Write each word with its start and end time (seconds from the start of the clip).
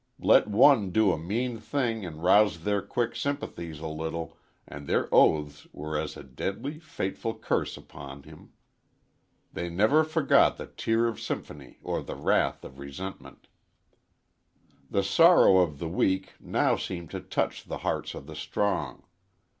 Let 0.23 0.47
one 0.47 0.89
do 0.89 1.11
a 1.11 1.17
mean 1.19 1.59
thing 1.59 2.07
and 2.07 2.23
rouse 2.23 2.63
their 2.63 2.81
quick 2.81 3.15
sympathies 3.15 3.77
a 3.79 3.87
little 3.87 4.35
and 4.65 4.87
their 4.87 5.07
oaths 5.13 5.67
were 5.73 5.95
as 5.95 6.17
a 6.17 6.23
deadly, 6.23 6.79
fateful 6.79 7.35
curse 7.37 7.77
upon 7.77 8.23
him. 8.23 8.51
They 9.53 9.69
never 9.69 10.03
forgot 10.03 10.57
the 10.57 10.65
tear 10.65 11.07
of 11.07 11.19
sympathy 11.21 11.77
or 11.83 12.01
the 12.01 12.15
wrath 12.15 12.63
of 12.63 12.79
resentment. 12.79 13.47
The 14.89 15.03
sorrow 15.03 15.59
of 15.59 15.77
the 15.77 15.87
weak 15.87 16.33
now 16.39 16.77
seemed 16.77 17.11
to 17.11 17.19
touch 17.21 17.65
the 17.65 17.77
hearts 17.85 18.15
of 18.15 18.25
the 18.25 18.35
strong. 18.35 19.03